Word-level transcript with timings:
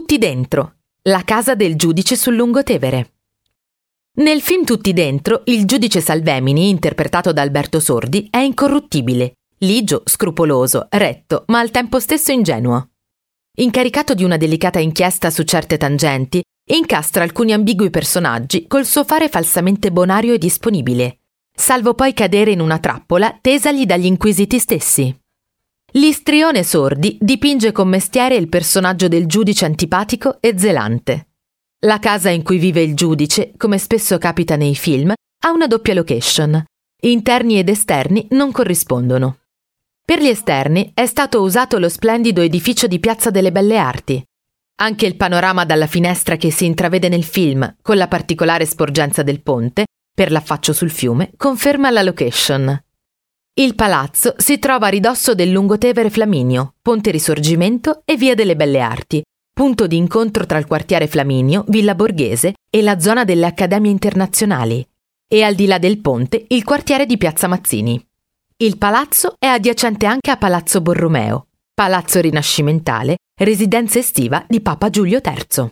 Tutti 0.00 0.16
dentro, 0.16 0.76
la 1.02 1.24
casa 1.24 1.54
del 1.54 1.76
giudice 1.76 2.16
sul 2.16 2.34
Lungotevere. 2.34 3.12
Nel 4.14 4.40
film 4.40 4.64
Tutti 4.64 4.94
dentro, 4.94 5.42
il 5.44 5.66
giudice 5.66 6.00
Salvemini, 6.00 6.70
interpretato 6.70 7.34
da 7.34 7.42
Alberto 7.42 7.80
Sordi, 7.80 8.26
è 8.30 8.38
incorruttibile, 8.38 9.34
ligio, 9.58 10.00
scrupoloso, 10.06 10.86
retto, 10.88 11.44
ma 11.48 11.58
al 11.58 11.70
tempo 11.70 12.00
stesso 12.00 12.32
ingenuo. 12.32 12.92
Incaricato 13.56 14.14
di 14.14 14.24
una 14.24 14.38
delicata 14.38 14.78
inchiesta 14.78 15.28
su 15.28 15.42
certe 15.42 15.76
tangenti, 15.76 16.42
incastra 16.70 17.22
alcuni 17.22 17.52
ambigui 17.52 17.90
personaggi 17.90 18.66
col 18.66 18.86
suo 18.86 19.04
fare 19.04 19.28
falsamente 19.28 19.92
bonario 19.92 20.32
e 20.32 20.38
disponibile, 20.38 21.18
salvo 21.54 21.92
poi 21.92 22.14
cadere 22.14 22.52
in 22.52 22.60
una 22.60 22.78
trappola 22.78 23.36
tesagli 23.38 23.84
dagli 23.84 24.06
inquisiti 24.06 24.58
stessi. 24.58 25.19
L'istrione 25.94 26.62
Sordi 26.62 27.18
dipinge 27.20 27.72
con 27.72 27.88
mestiere 27.88 28.36
il 28.36 28.48
personaggio 28.48 29.08
del 29.08 29.26
giudice 29.26 29.64
antipatico 29.64 30.40
e 30.40 30.54
zelante. 30.56 31.30
La 31.80 31.98
casa 31.98 32.30
in 32.30 32.44
cui 32.44 32.58
vive 32.58 32.80
il 32.80 32.94
giudice, 32.94 33.52
come 33.56 33.76
spesso 33.76 34.16
capita 34.16 34.54
nei 34.54 34.76
film, 34.76 35.12
ha 35.12 35.50
una 35.50 35.66
doppia 35.66 35.94
location. 35.94 36.62
Interni 37.02 37.58
ed 37.58 37.68
esterni 37.68 38.28
non 38.30 38.52
corrispondono. 38.52 39.38
Per 40.04 40.20
gli 40.20 40.28
esterni 40.28 40.92
è 40.94 41.06
stato 41.06 41.40
usato 41.40 41.78
lo 41.78 41.88
splendido 41.88 42.40
edificio 42.40 42.86
di 42.86 43.00
Piazza 43.00 43.30
delle 43.30 43.50
Belle 43.50 43.78
Arti. 43.78 44.22
Anche 44.82 45.06
il 45.06 45.16
panorama 45.16 45.64
dalla 45.64 45.86
finestra 45.88 46.36
che 46.36 46.52
si 46.52 46.66
intravede 46.66 47.08
nel 47.08 47.24
film, 47.24 47.76
con 47.82 47.96
la 47.96 48.06
particolare 48.06 48.64
sporgenza 48.64 49.24
del 49.24 49.42
ponte, 49.42 49.86
per 50.14 50.30
l'affaccio 50.30 50.72
sul 50.72 50.90
fiume, 50.90 51.32
conferma 51.36 51.90
la 51.90 52.02
location. 52.02 52.80
Il 53.60 53.74
palazzo 53.74 54.32
si 54.38 54.58
trova 54.58 54.86
a 54.86 54.88
ridosso 54.88 55.34
del 55.34 55.50
Lungotevere 55.50 56.08
Flaminio, 56.08 56.76
Ponte 56.80 57.10
Risorgimento 57.10 58.00
e 58.06 58.16
Via 58.16 58.34
delle 58.34 58.56
Belle 58.56 58.80
Arti, 58.80 59.22
punto 59.52 59.86
di 59.86 59.98
incontro 59.98 60.46
tra 60.46 60.56
il 60.56 60.66
quartiere 60.66 61.06
Flaminio, 61.06 61.66
Villa 61.68 61.94
Borghese 61.94 62.54
e 62.70 62.80
la 62.80 62.98
zona 62.98 63.24
delle 63.24 63.44
Accademie 63.44 63.90
Internazionali, 63.90 64.82
e 65.28 65.42
al 65.42 65.54
di 65.54 65.66
là 65.66 65.76
del 65.76 65.98
ponte 65.98 66.42
il 66.48 66.64
quartiere 66.64 67.04
di 67.04 67.18
Piazza 67.18 67.48
Mazzini. 67.48 68.02
Il 68.56 68.78
palazzo 68.78 69.34
è 69.38 69.48
adiacente 69.48 70.06
anche 70.06 70.30
a 70.30 70.38
Palazzo 70.38 70.80
Borromeo, 70.80 71.48
palazzo 71.74 72.18
rinascimentale, 72.18 73.18
residenza 73.38 73.98
estiva 73.98 74.42
di 74.48 74.62
Papa 74.62 74.88
Giulio 74.88 75.20
III. 75.22 75.70